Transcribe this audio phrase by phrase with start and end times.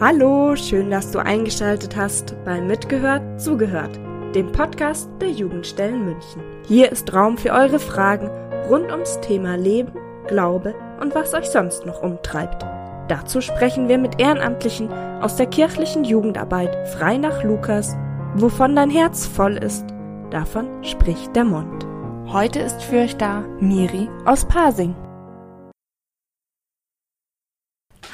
[0.00, 3.98] Hallo, schön, dass du eingeschaltet hast bei Mitgehört, Zugehört,
[4.32, 6.40] dem Podcast der Jugendstellen München.
[6.68, 8.30] Hier ist Raum für eure Fragen
[8.68, 9.90] rund ums Thema Leben,
[10.28, 12.64] Glaube und was euch sonst noch umtreibt.
[13.08, 14.88] Dazu sprechen wir mit Ehrenamtlichen
[15.20, 17.96] aus der kirchlichen Jugendarbeit frei nach Lukas.
[18.36, 19.84] Wovon dein Herz voll ist,
[20.30, 21.88] davon spricht der Mund.
[22.28, 24.94] Heute ist für euch da Miri aus Pasing.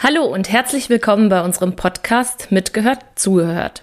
[0.07, 3.83] Hallo und herzlich willkommen bei unserem Podcast Mitgehört, Zugehört.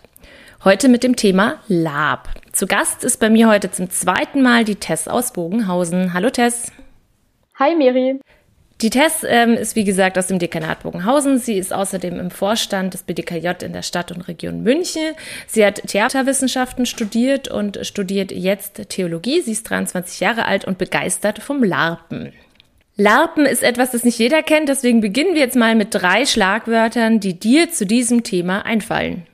[0.64, 2.30] Heute mit dem Thema Lab.
[2.52, 6.14] Zu Gast ist bei mir heute zum zweiten Mal die Tess aus Bogenhausen.
[6.14, 6.72] Hallo Tess.
[7.58, 8.20] Hi Miri.
[8.82, 11.40] Die Tess ähm, ist wie gesagt aus dem Dekanat Bogenhausen.
[11.40, 15.16] Sie ist außerdem im Vorstand des BDKJ in der Stadt und Region München.
[15.48, 19.42] Sie hat Theaterwissenschaften studiert und studiert jetzt Theologie.
[19.42, 22.32] Sie ist 23 Jahre alt und begeistert vom Larpen.
[22.98, 27.20] Larpen ist etwas, das nicht jeder kennt, deswegen beginnen wir jetzt mal mit drei Schlagwörtern,
[27.20, 29.26] die dir zu diesem Thema einfallen.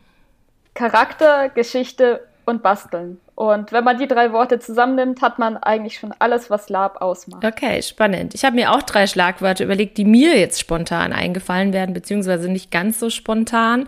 [0.74, 3.20] Charakter, Geschichte und Basteln.
[3.36, 7.46] Und wenn man die drei Worte zusammennimmt, hat man eigentlich schon alles, was Lab ausmacht.
[7.46, 8.34] Okay, spannend.
[8.34, 12.72] Ich habe mir auch drei Schlagwörter überlegt, die mir jetzt spontan eingefallen werden, beziehungsweise nicht
[12.72, 13.88] ganz so spontan.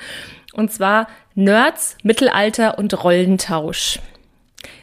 [0.53, 3.99] Und zwar Nerds, Mittelalter und Rollentausch.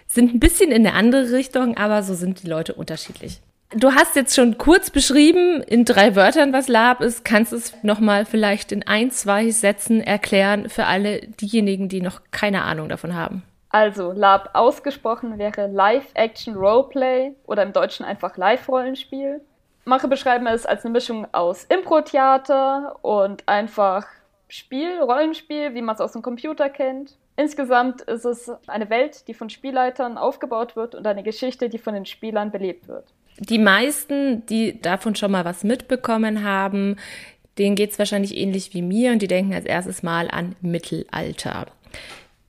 [0.07, 3.41] Sind ein bisschen in eine andere Richtung, aber so sind die Leute unterschiedlich.
[3.71, 7.25] Du hast jetzt schon kurz beschrieben in drei Wörtern, was Lab ist.
[7.25, 12.21] Kannst du es nochmal vielleicht in ein, zwei Sätzen erklären für alle diejenigen, die noch
[12.31, 13.43] keine Ahnung davon haben?
[13.71, 19.41] Also, Lab ausgesprochen wäre Live-Action-Roleplay oder im Deutschen einfach Live-Rollenspiel.
[19.85, 24.07] Mache beschreiben es als eine Mischung aus Impro-Theater und einfach
[24.49, 27.17] Spiel, Rollenspiel, wie man es aus dem Computer kennt.
[27.35, 31.95] Insgesamt ist es eine Welt, die von Spielleitern aufgebaut wird und eine Geschichte, die von
[31.95, 36.97] den Spielern belebt wird die meisten, die davon schon mal was mitbekommen haben,
[37.59, 41.67] denen geht's wahrscheinlich ähnlich wie mir und die denken als erstes mal an Mittelalter.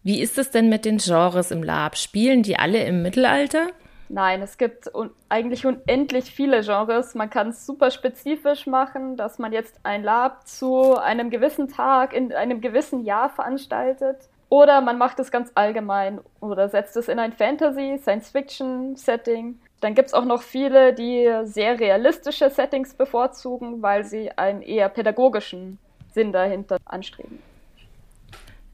[0.03, 1.97] Wie ist es denn mit den Genres im Lab?
[1.97, 3.67] Spielen die alle im Mittelalter?
[4.09, 7.13] Nein, es gibt un eigentlich unendlich viele Genres.
[7.13, 12.13] Man kann es super spezifisch machen, dass man jetzt ein Lab zu einem gewissen Tag
[12.13, 14.29] in einem gewissen Jahr veranstaltet.
[14.49, 19.59] Oder man macht es ganz allgemein oder setzt es in ein Fantasy, Science-Fiction-Setting.
[19.79, 24.89] Dann gibt es auch noch viele, die sehr realistische Settings bevorzugen, weil sie einen eher
[24.89, 25.77] pädagogischen
[26.13, 27.39] Sinn dahinter anstreben.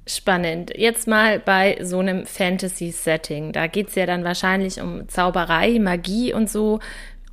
[0.06, 0.72] Spannend.
[0.75, 3.53] Jetzt mal bei so einem Fantasy-Setting.
[3.53, 6.80] Da geht es ja dann wahrscheinlich um Zauberei, Magie und so.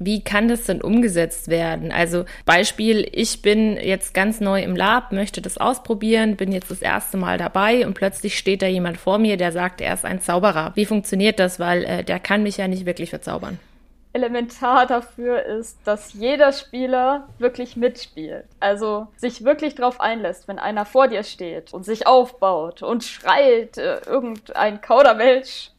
[0.03, 1.93] Wie kann das denn umgesetzt werden?
[1.93, 6.81] Also Beispiel, ich bin jetzt ganz neu im Lab, möchte das ausprobieren, bin jetzt das
[6.81, 10.23] erste Mal dabei und plötzlich steht da jemand vor mir, der sagt, er ist ein
[10.23, 10.73] Zauberer.
[10.75, 11.61] Wie funktioniert das?
[11.61, 13.59] Weil äh, der kann mich ja nicht wirklich verzaubern.
[14.13, 18.47] Elementar dafür ist, dass jeder Spieler wirklich mitspielt.
[18.59, 23.77] Also sich wirklich drauf einlässt, wenn einer vor dir steht und sich aufbaut und schreit
[23.77, 25.73] äh, irgendein Kauderwelsch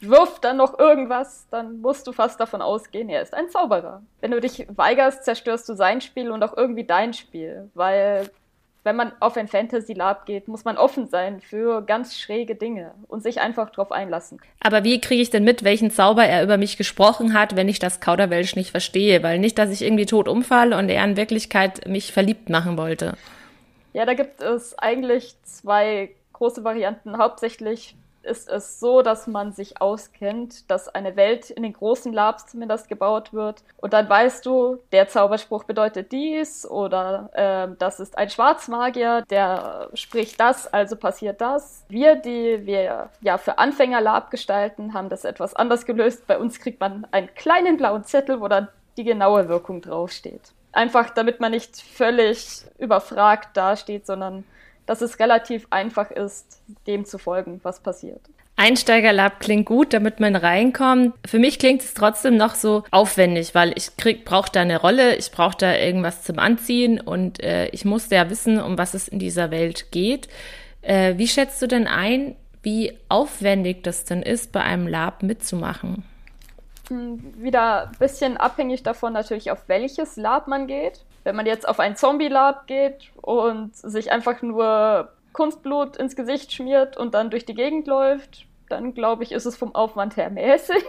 [0.00, 4.02] wirft dann noch irgendwas, dann musst du fast davon ausgehen, er ist ein Zauberer.
[4.20, 8.30] Wenn du dich weigerst, zerstörst du sein Spiel und auch irgendwie dein Spiel, weil
[8.84, 12.94] wenn man auf ein Fantasy Lab geht, muss man offen sein für ganz schräge Dinge
[13.08, 14.40] und sich einfach drauf einlassen.
[14.60, 17.80] Aber wie kriege ich denn mit, welchen Zauber er über mich gesprochen hat, wenn ich
[17.80, 19.22] das Kauderwelsch nicht verstehe?
[19.22, 23.14] Weil nicht, dass ich irgendwie tot umfalle und er in Wirklichkeit mich verliebt machen wollte.
[23.92, 27.18] Ja, da gibt es eigentlich zwei große Varianten.
[27.18, 27.94] Hauptsächlich
[28.28, 32.88] ist es so, dass man sich auskennt, dass eine Welt in den großen Labs zumindest
[32.88, 33.62] gebaut wird.
[33.78, 39.88] Und dann weißt du, der Zauberspruch bedeutet dies oder äh, das ist ein Schwarzmagier, der
[39.94, 41.84] spricht das, also passiert das.
[41.88, 46.26] Wir, die wir ja für Anfänger Lab gestalten, haben das etwas anders gelöst.
[46.26, 50.52] Bei uns kriegt man einen kleinen blauen Zettel, wo dann die genaue Wirkung draufsteht.
[50.72, 54.44] Einfach damit man nicht völlig überfragt dasteht, sondern
[54.88, 58.22] dass es relativ einfach ist, dem zu folgen, was passiert.
[58.56, 61.14] Einsteigerlab klingt gut, damit man reinkommt.
[61.24, 63.90] Für mich klingt es trotzdem noch so aufwendig, weil ich
[64.24, 68.28] brauche da eine Rolle, ich brauche da irgendwas zum Anziehen und äh, ich muss ja
[68.30, 70.28] wissen, um was es in dieser Welt geht.
[70.82, 76.02] Äh, wie schätzt du denn ein, wie aufwendig das denn ist, bei einem Lab mitzumachen?
[76.90, 81.04] Wieder ein bisschen abhängig davon natürlich, auf welches Lab man geht.
[81.24, 86.96] Wenn man jetzt auf ein Zombie-Lab geht und sich einfach nur Kunstblut ins Gesicht schmiert
[86.96, 90.84] und dann durch die Gegend läuft, dann glaube ich, ist es vom Aufwand her mäßig.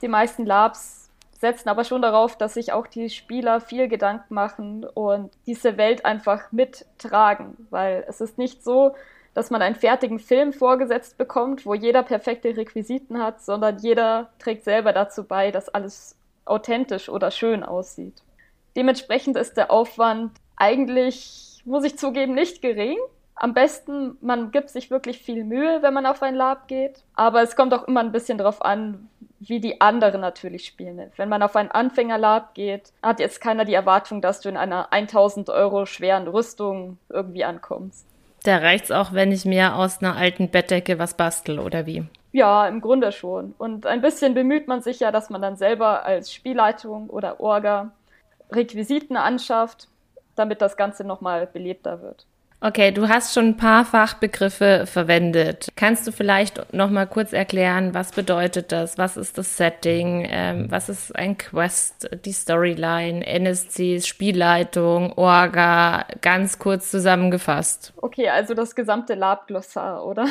[0.00, 4.84] Die meisten Labs setzen aber schon darauf, dass sich auch die Spieler viel Gedanken machen
[4.84, 8.94] und diese Welt einfach mittragen, weil es ist nicht so,
[9.34, 14.64] dass man einen fertigen Film vorgesetzt bekommt, wo jeder perfekte Requisiten hat, sondern jeder trägt
[14.64, 18.22] selber dazu bei, dass alles authentisch oder schön aussieht.
[18.76, 22.98] Dementsprechend ist der Aufwand eigentlich muss ich zugeben, nicht gering.
[23.34, 27.02] Am besten, man gibt sich wirklich viel Mühe, wenn man auf ein Lab geht.
[27.14, 29.08] Aber es kommt auch immer ein bisschen darauf an,
[29.40, 31.10] wie die anderen natürlich spielen.
[31.16, 34.92] Wenn man auf ein Anfängerlab geht, hat jetzt keiner die Erwartung, dass du in einer
[34.92, 38.06] 1000 Euro schweren Rüstung irgendwie ankommst.
[38.44, 42.04] Da reicht's auch, wenn ich mir aus einer alten Bettdecke was bastel, oder wie?
[42.32, 43.54] Ja, im Grunde schon.
[43.58, 47.92] Und ein bisschen bemüht man sich ja, dass man dann selber als Spielleitung oder Orga
[48.50, 49.88] Requisiten anschafft,
[50.34, 52.26] damit das Ganze nochmal belebter wird.
[52.64, 55.66] Okay, du hast schon ein paar Fachbegriffe verwendet.
[55.74, 58.98] Kannst du vielleicht noch mal kurz erklären, was bedeutet das?
[58.98, 60.24] Was ist das Setting?
[60.30, 62.08] Ähm, was ist ein Quest?
[62.24, 66.06] Die Storyline, NSCs, Spielleitung, Orga?
[66.20, 67.94] Ganz kurz zusammengefasst.
[67.96, 70.28] Okay, also das gesamte Lab-Glossar, oder?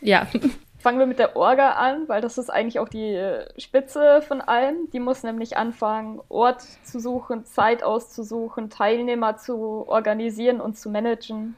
[0.00, 0.28] Ja.
[0.86, 4.40] Fangen wir mit der Orga an, weil das ist eigentlich auch die äh, Spitze von
[4.40, 4.88] allem.
[4.92, 11.56] Die muss nämlich anfangen, Ort zu suchen, Zeit auszusuchen, Teilnehmer zu organisieren und zu managen.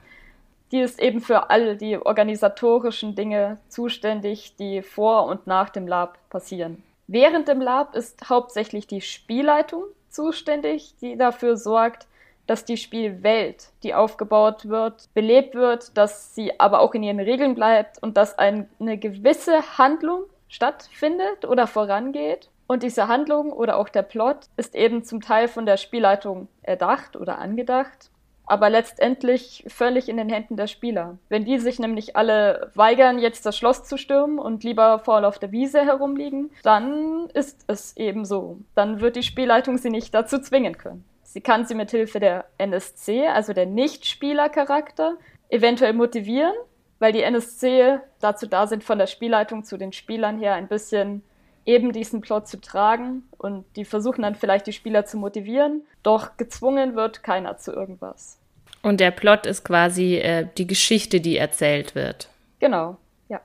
[0.72, 6.16] Die ist eben für all die organisatorischen Dinge zuständig, die vor und nach dem Lab
[6.30, 6.82] passieren.
[7.06, 12.06] Während dem Lab ist hauptsächlich die Spielleitung zuständig, die dafür sorgt,
[12.48, 17.54] dass die Spielwelt, die aufgebaut wird, belebt wird, dass sie aber auch in ihren Regeln
[17.54, 18.66] bleibt und dass eine
[18.98, 22.48] gewisse Handlung stattfindet oder vorangeht.
[22.66, 27.16] Und diese Handlung oder auch der Plot ist eben zum Teil von der Spielleitung erdacht
[27.16, 28.10] oder angedacht,
[28.46, 31.18] aber letztendlich völlig in den Händen der Spieler.
[31.28, 35.38] Wenn die sich nämlich alle weigern, jetzt das Schloss zu stürmen und lieber faul auf
[35.38, 38.58] der Wiese herumliegen, dann ist es eben so.
[38.74, 41.04] Dann wird die Spielleitung sie nicht dazu zwingen können.
[41.30, 45.18] Sie kann sie mit Hilfe der NSC, also der Nichtspielercharakter,
[45.50, 46.54] eventuell motivieren,
[47.00, 51.22] weil die NSC dazu da sind, von der Spielleitung zu den Spielern her ein bisschen
[51.66, 56.38] eben diesen Plot zu tragen und die versuchen dann vielleicht die Spieler zu motivieren, doch
[56.38, 58.38] gezwungen wird keiner zu irgendwas.
[58.80, 62.30] Und der Plot ist quasi äh, die Geschichte, die erzählt wird.
[62.58, 62.96] Genau,
[63.28, 63.42] ja.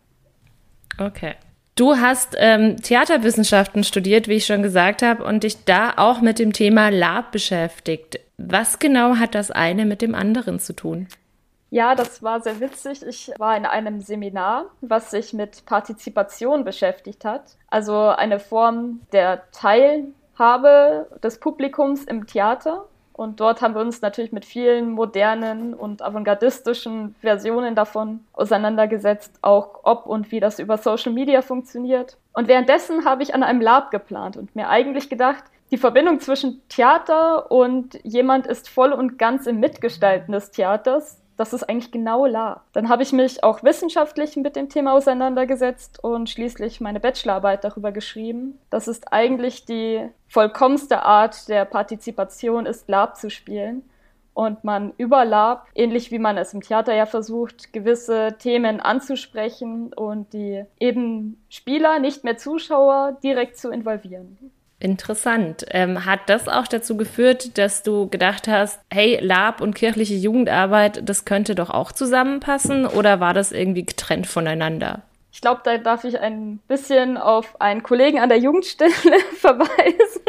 [0.98, 1.36] Okay.
[1.76, 6.38] Du hast ähm, Theaterwissenschaften studiert, wie ich schon gesagt habe, und dich da auch mit
[6.38, 8.20] dem Thema Lab beschäftigt.
[8.38, 11.08] Was genau hat das eine mit dem anderen zu tun?
[11.72, 13.04] Ja, das war sehr witzig.
[13.04, 17.58] Ich war in einem Seminar, was sich mit Partizipation beschäftigt hat.
[17.68, 22.86] Also eine Form der Teilhabe des Publikums im Theater.
[23.24, 29.80] Und dort haben wir uns natürlich mit vielen modernen und avantgardistischen Versionen davon auseinandergesetzt, auch
[29.84, 32.18] ob und wie das über Social Media funktioniert.
[32.34, 36.62] Und währenddessen habe ich an einem Lab geplant und mir eigentlich gedacht, die Verbindung zwischen
[36.68, 42.26] Theater und jemand ist voll und ganz im Mitgestalten des Theaters das ist eigentlich genau
[42.26, 42.66] Lab.
[42.74, 47.92] Dann habe ich mich auch wissenschaftlich mit dem Thema auseinandergesetzt und schließlich meine Bachelorarbeit darüber
[47.92, 48.60] geschrieben.
[48.70, 53.84] Das ist eigentlich die vollkommenste Art der Partizipation ist, Lab zu spielen.
[54.36, 59.94] Und man über Lab, ähnlich wie man es im Theater ja versucht, gewisse Themen anzusprechen
[59.94, 64.52] und die eben Spieler, nicht mehr Zuschauer, direkt zu involvieren.
[64.80, 65.66] Interessant.
[65.70, 71.08] Ähm, hat das auch dazu geführt, dass du gedacht hast, hey, Lab und kirchliche Jugendarbeit,
[71.08, 75.04] das könnte doch auch zusammenpassen oder war das irgendwie getrennt voneinander?
[75.32, 78.92] Ich glaube, da darf ich ein bisschen auf einen Kollegen an der Jugendstelle
[79.38, 80.22] verweisen,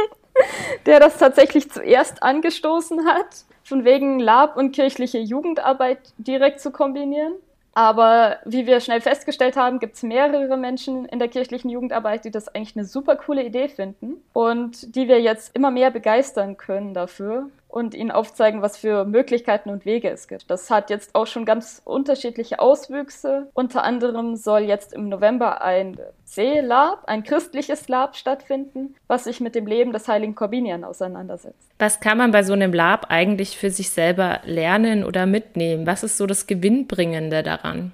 [0.86, 7.34] der das tatsächlich zuerst angestoßen hat, von wegen Lab und kirchliche Jugendarbeit direkt zu kombinieren.
[7.74, 12.30] Aber wie wir schnell festgestellt haben, gibt es mehrere Menschen in der kirchlichen Jugendarbeit, die
[12.30, 16.94] das eigentlich eine super coole Idee finden und die wir jetzt immer mehr begeistern können
[16.94, 20.48] dafür und ihnen aufzeigen, was für Möglichkeiten und Wege es gibt.
[20.48, 23.48] Das hat jetzt auch schon ganz unterschiedliche Auswüchse.
[23.52, 29.56] Unter anderem soll jetzt im November ein Seelab, ein christliches Lab stattfinden, was sich mit
[29.56, 31.68] dem Leben des heiligen Korbinian auseinandersetzt.
[31.80, 35.84] Was kann man bei so einem Lab eigentlich für sich selber lernen oder mitnehmen?
[35.84, 37.90] Was ist so das Gewinnbringende daran?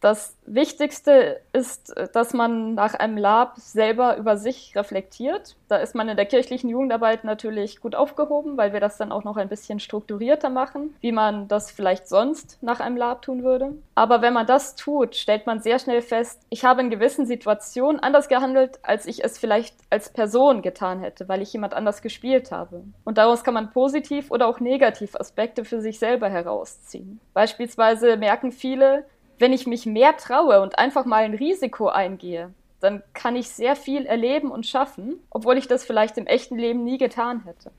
[0.00, 5.56] Das Wichtigste ist, dass man nach einem Lab selber über sich reflektiert.
[5.68, 9.24] Da ist man in der kirchlichen Jugendarbeit natürlich gut aufgehoben, weil wir das dann auch
[9.24, 13.72] noch ein bisschen strukturierter machen, wie man das vielleicht sonst nach einem Lab tun würde.
[13.94, 18.00] Aber wenn man das tut, stellt man sehr schnell fest, ich habe in gewissen Situationen
[18.00, 22.52] anders gehandelt, als ich es vielleicht als Person getan hätte, weil ich jemand anders gespielt
[22.52, 22.84] habe.
[23.04, 27.18] Und daraus kann man positiv oder auch negativ Aspekte für sich selber herausziehen.
[27.32, 29.04] Beispielsweise merken viele,
[29.38, 33.76] wenn ich mich mehr traue und einfach mal ein Risiko eingehe, dann kann ich sehr
[33.76, 37.70] viel erleben und schaffen, obwohl ich das vielleicht im echten Leben nie getan hätte.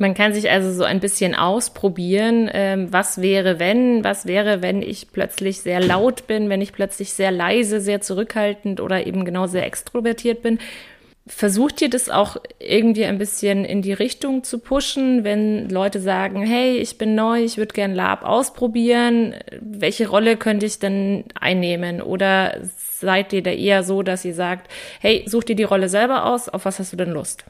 [0.00, 4.80] Man kann sich also so ein bisschen ausprobieren, ähm, was wäre, wenn, was wäre, wenn
[4.80, 9.48] ich plötzlich sehr laut bin, wenn ich plötzlich sehr leise, sehr zurückhaltend oder eben genau
[9.48, 10.60] sehr extrovertiert bin.
[11.28, 16.44] Versucht ihr das auch irgendwie ein bisschen in die Richtung zu pushen, wenn Leute sagen,
[16.44, 22.02] hey, ich bin neu, ich würde gern Lab ausprobieren, welche Rolle könnte ich denn einnehmen?
[22.02, 24.70] Oder seid ihr da eher so, dass ihr sagt,
[25.00, 27.44] hey, such dir die Rolle selber aus, auf was hast du denn Lust?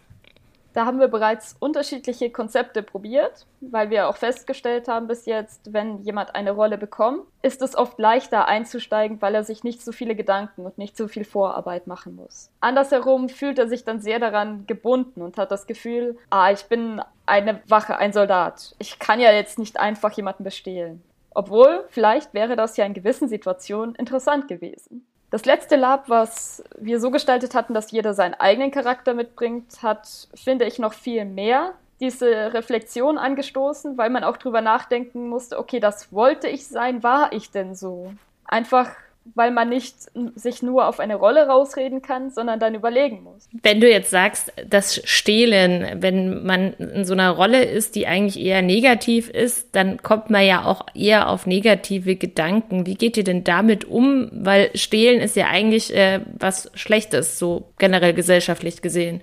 [0.75, 6.03] Da haben wir bereits unterschiedliche Konzepte probiert, weil wir auch festgestellt haben bis jetzt, wenn
[6.03, 10.15] jemand eine Rolle bekommt, ist es oft leichter einzusteigen, weil er sich nicht so viele
[10.15, 12.51] Gedanken und nicht so viel Vorarbeit machen muss.
[12.61, 17.01] Andersherum fühlt er sich dann sehr daran gebunden und hat das Gefühl, ah, ich bin
[17.27, 18.75] eine Wache, ein Soldat.
[18.79, 21.03] Ich kann ja jetzt nicht einfach jemanden bestehlen.
[21.35, 25.07] Obwohl, vielleicht wäre das ja in gewissen Situationen interessant gewesen.
[25.31, 30.29] Das letzte Lab, was wir so gestaltet hatten, dass jeder seinen eigenen Charakter mitbringt, hat,
[30.35, 35.81] finde ich, noch viel mehr diese Reflexion angestoßen, weil man auch drüber nachdenken musste, okay,
[35.81, 38.13] das wollte ich sein, war ich denn so?
[38.45, 38.91] Einfach
[39.35, 39.95] weil man nicht
[40.35, 43.49] sich nur auf eine Rolle rausreden kann, sondern dann überlegen muss.
[43.63, 48.41] Wenn du jetzt sagst, das Stehlen, wenn man in so einer Rolle ist, die eigentlich
[48.41, 52.87] eher negativ ist, dann kommt man ja auch eher auf negative Gedanken.
[52.87, 54.31] Wie geht ihr denn damit um?
[54.33, 59.23] Weil Stehlen ist ja eigentlich äh, was Schlechtes, so generell gesellschaftlich gesehen.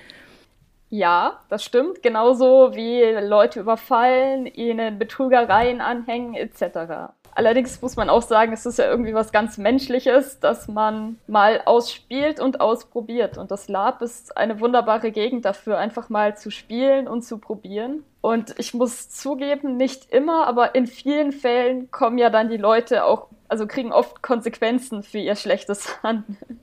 [0.89, 2.03] Ja, das stimmt.
[2.03, 7.11] Genauso wie Leute überfallen, ihnen Betrügereien anhängen etc.
[7.37, 11.61] Allerdings muss man auch sagen, es ist ja irgendwie was ganz Menschliches, dass man mal
[11.65, 13.37] ausspielt und ausprobiert.
[13.37, 18.05] Und das Lab ist eine wunderbare Gegend dafür, einfach mal zu spielen und zu probieren.
[18.21, 23.03] Und ich muss zugeben, nicht immer, aber in vielen Fällen kommen ja dann die Leute
[23.03, 26.61] auch, also kriegen oft Konsequenzen für ihr schlechtes Handeln.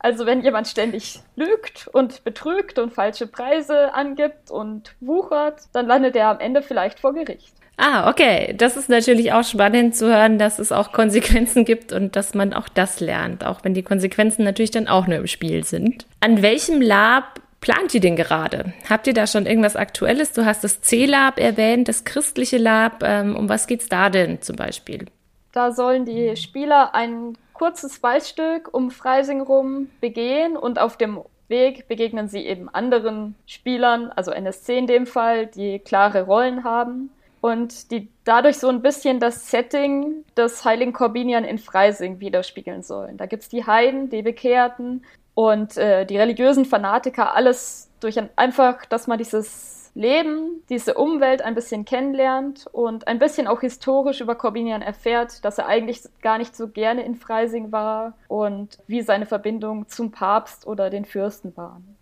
[0.00, 6.14] Also wenn jemand ständig lügt und betrügt und falsche Preise angibt und wuchert, dann landet
[6.14, 7.54] er am Ende vielleicht vor Gericht.
[7.82, 8.54] Ah, okay.
[8.58, 12.52] Das ist natürlich auch spannend zu hören, dass es auch Konsequenzen gibt und dass man
[12.52, 16.04] auch das lernt, auch wenn die Konsequenzen natürlich dann auch nur im Spiel sind.
[16.20, 18.74] An welchem Lab plant ihr denn gerade?
[18.88, 20.32] Habt ihr da schon irgendwas Aktuelles?
[20.32, 23.02] Du hast das C-Lab erwähnt, das christliche Lab.
[23.02, 25.06] Ähm, um was geht's da denn zum Beispiel?
[25.52, 31.88] Da sollen die Spieler ein kurzes Waldstück um Freising rum begehen und auf dem Weg
[31.88, 37.10] begegnen sie eben anderen Spielern, also NSC in dem Fall, die klare Rollen haben
[37.40, 43.16] und die dadurch so ein bisschen das Setting des Heiligen Korbinian in Freising widerspiegeln sollen.
[43.16, 45.04] Da gibt's die Heiden, die Bekehrten
[45.34, 51.42] und äh, die religiösen Fanatiker, alles durch ein, einfach, dass man dieses Leben, diese Umwelt
[51.42, 56.38] ein bisschen kennenlernt und ein bisschen auch historisch über Corbinian erfährt, dass er eigentlich gar
[56.38, 61.56] nicht so gerne in Freising war und wie seine Verbindung zum Papst oder den Fürsten
[61.56, 61.96] waren.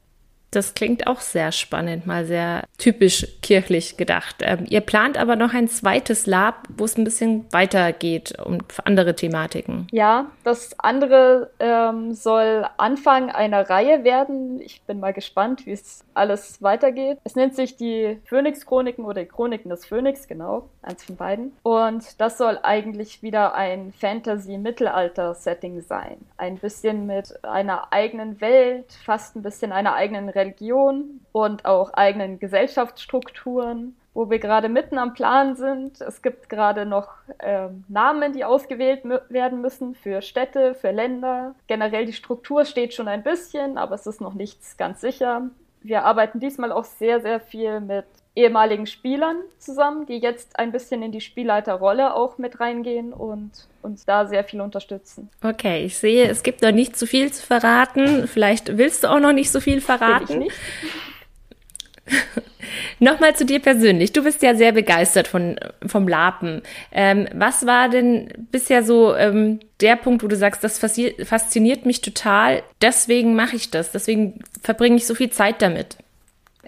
[0.51, 4.37] Das klingt auch sehr spannend, mal sehr typisch kirchlich gedacht.
[4.41, 8.59] Ähm, ihr plant aber noch ein zweites Lab, wo es ein bisschen weiter geht um
[8.85, 9.87] andere Thematiken.
[9.91, 14.61] Ja, das andere ähm, soll Anfang einer Reihe werden.
[14.61, 17.19] Ich bin mal gespannt, wie es alles weitergeht.
[17.25, 21.53] Es nennt sich die Phönix-Chroniken oder die Chroniken des Phönix, genau, eins von beiden.
[21.63, 26.19] Und das soll eigentlich wieder ein Fantasy-Mittelalter-Setting sein.
[26.37, 32.39] Ein bisschen mit einer eigenen Welt, fast ein bisschen einer eigenen Religion und auch eigenen
[32.39, 36.01] Gesellschaftsstrukturen, wo wir gerade mitten am Plan sind.
[36.01, 41.55] Es gibt gerade noch äh, Namen, die ausgewählt werden müssen für Städte, für Länder.
[41.67, 45.51] Generell die Struktur steht schon ein bisschen, aber es ist noch nichts ganz sicher.
[45.83, 51.03] Wir arbeiten diesmal auch sehr, sehr viel mit ehemaligen Spielern zusammen, die jetzt ein bisschen
[51.03, 53.51] in die Spielleiterrolle auch mit reingehen und
[53.83, 55.29] uns da sehr viel unterstützen.
[55.43, 58.29] Okay, ich sehe, es gibt noch nicht zu viel zu verraten.
[58.29, 60.43] Vielleicht willst du auch noch nicht so viel verraten.
[60.43, 60.49] Will.
[62.99, 64.13] Nochmal zu dir persönlich.
[64.13, 66.63] Du bist ja sehr begeistert von, vom Lapen.
[66.93, 72.01] Ähm, was war denn bisher so ähm, der Punkt, wo du sagst, das fasziniert mich
[72.01, 75.97] total, deswegen mache ich das, deswegen verbringe ich so viel Zeit damit?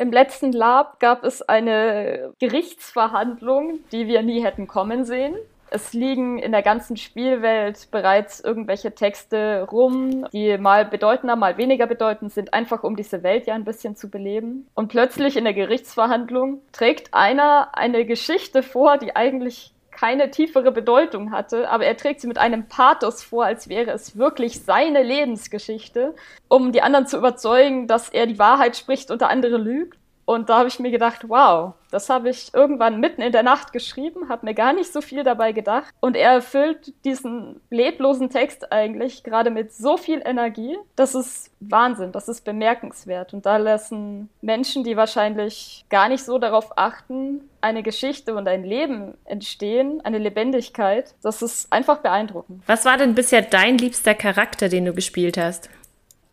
[0.01, 5.37] Im letzten Lab gab es eine Gerichtsverhandlung, die wir nie hätten kommen sehen.
[5.69, 11.87] Es liegen in der ganzen Spielwelt bereits irgendwelche Texte rum, die mal bedeutender, mal weniger
[11.87, 14.67] bedeutend sind, einfach um diese Welt ja ein bisschen zu beleben.
[14.75, 21.31] Und plötzlich in der Gerichtsverhandlung trägt einer eine Geschichte vor, die eigentlich keine tiefere Bedeutung
[21.31, 26.15] hatte, aber er trägt sie mit einem Pathos vor, als wäre es wirklich seine Lebensgeschichte,
[26.49, 30.00] um die anderen zu überzeugen, dass er die Wahrheit spricht und der andere lügt.
[30.31, 33.73] Und da habe ich mir gedacht, wow, das habe ich irgendwann mitten in der Nacht
[33.73, 35.93] geschrieben, habe mir gar nicht so viel dabei gedacht.
[35.99, 40.79] Und er erfüllt diesen leblosen Text eigentlich gerade mit so viel Energie.
[40.95, 43.35] Das ist Wahnsinn, das ist bemerkenswert.
[43.35, 48.63] Und da lassen Menschen, die wahrscheinlich gar nicht so darauf achten, eine Geschichte und ein
[48.63, 51.13] Leben entstehen, eine Lebendigkeit.
[51.23, 52.63] Das ist einfach beeindruckend.
[52.69, 55.69] Was war denn bisher dein liebster Charakter, den du gespielt hast?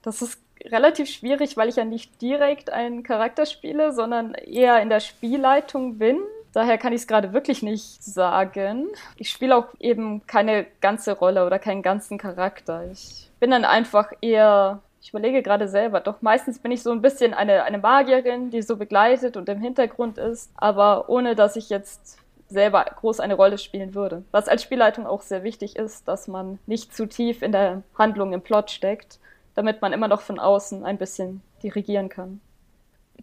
[0.04, 0.40] Das ist
[0.72, 5.98] relativ schwierig, weil ich ja nicht direkt einen Charakter spiele, sondern eher in der Spielleitung
[5.98, 6.20] bin.
[6.54, 8.88] Daher kann ich es gerade wirklich nicht sagen.
[9.18, 12.90] Ich spiele auch eben keine ganze Rolle oder keinen ganzen Charakter.
[12.92, 17.02] Ich bin dann einfach eher ich überlege gerade selber, doch meistens bin ich so ein
[17.02, 21.70] bisschen eine, eine Magierin, die so begleitet und im Hintergrund ist, aber ohne dass ich
[21.70, 22.18] jetzt
[22.50, 24.24] selber groß eine Rolle spielen würde.
[24.32, 28.34] Was als Spielleitung auch sehr wichtig ist, dass man nicht zu tief in der Handlung
[28.34, 29.20] im Plot steckt,
[29.58, 32.40] damit man immer noch von außen ein bisschen dirigieren kann.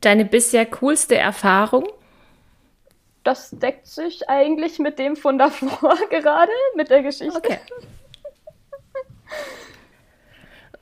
[0.00, 1.86] Deine bisher coolste Erfahrung?
[3.22, 7.38] Das deckt sich eigentlich mit dem von davor gerade, mit der Geschichte.
[7.38, 7.58] Okay.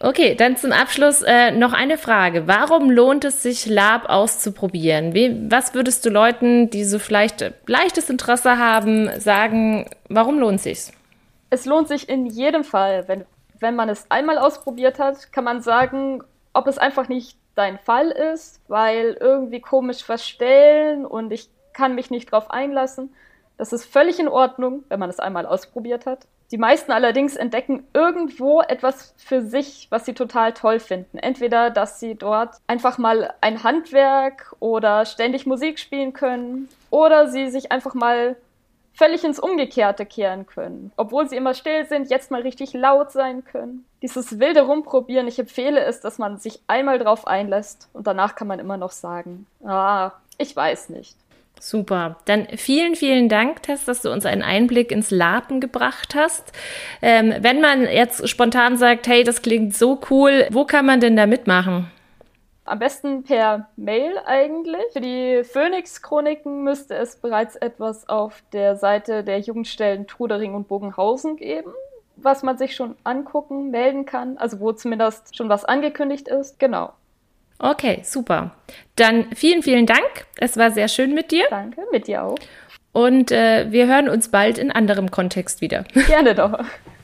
[0.00, 2.48] Okay, dann zum Abschluss äh, noch eine Frage.
[2.48, 5.12] Warum lohnt es sich, Lab auszuprobieren?
[5.14, 10.86] Wie, was würdest du Leuten, die so vielleicht leichtes Interesse haben, sagen, warum lohnt es
[10.86, 10.94] sich?
[11.50, 13.06] Es lohnt sich in jedem Fall.
[13.06, 13.26] Wenn,
[13.62, 18.10] wenn man es einmal ausprobiert hat, kann man sagen, ob es einfach nicht dein Fall
[18.10, 23.14] ist, weil irgendwie komisch verstellen und ich kann mich nicht drauf einlassen.
[23.56, 26.26] Das ist völlig in Ordnung, wenn man es einmal ausprobiert hat.
[26.50, 31.16] Die meisten allerdings entdecken irgendwo etwas für sich, was sie total toll finden.
[31.16, 37.48] Entweder, dass sie dort einfach mal ein Handwerk oder ständig Musik spielen können oder sie
[37.48, 38.36] sich einfach mal
[38.94, 40.92] völlig ins Umgekehrte kehren können.
[40.96, 43.84] Obwohl sie immer still sind, jetzt mal richtig laut sein können.
[44.02, 48.48] Dieses wilde Rumprobieren, ich empfehle es, dass man sich einmal drauf einlässt und danach kann
[48.48, 51.16] man immer noch sagen, ah, ich weiß nicht.
[51.60, 52.16] Super.
[52.24, 56.52] Dann vielen, vielen Dank, Tess, dass du uns einen Einblick ins Lapen gebracht hast.
[57.00, 61.14] Ähm, wenn man jetzt spontan sagt, hey, das klingt so cool, wo kann man denn
[61.14, 61.88] da mitmachen?
[62.64, 64.84] Am besten per Mail eigentlich.
[64.92, 71.36] Für die Phoenix-Chroniken müsste es bereits etwas auf der Seite der Jugendstellen Trudering und Bogenhausen
[71.36, 71.72] geben,
[72.16, 76.60] was man sich schon angucken, melden kann, also wo zumindest schon was angekündigt ist.
[76.60, 76.92] Genau.
[77.58, 78.52] Okay, super.
[78.96, 80.26] Dann vielen, vielen Dank.
[80.36, 81.44] Es war sehr schön mit dir.
[81.50, 82.36] Danke, mit dir auch.
[82.92, 85.84] Und äh, wir hören uns bald in anderem Kontext wieder.
[86.06, 86.58] Gerne doch.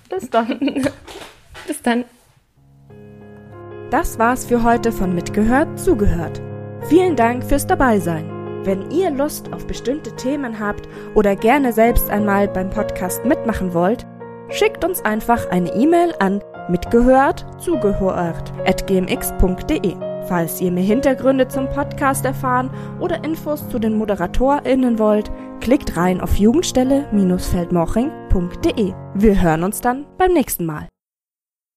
[0.09, 0.59] Bis dann.
[1.67, 2.05] Bis dann.
[3.91, 6.43] Das war's für heute von Mitgehört, zugehört.
[6.89, 8.29] Vielen Dank fürs Dabeisein.
[8.65, 14.07] Wenn ihr Lust auf bestimmte Themen habt oder gerne selbst einmal beim Podcast mitmachen wollt,
[14.51, 17.47] schickt uns einfach eine E-Mail an mitgehört
[18.67, 19.97] at gmx.de.
[20.29, 22.69] Falls ihr mehr Hintergründe zum Podcast erfahren
[23.01, 28.93] oder Infos zu den ModeratorInnen wollt, klickt rein auf jugendstelle-feldmoching.de.
[29.15, 30.87] Wir hören uns dann beim nächsten Mal.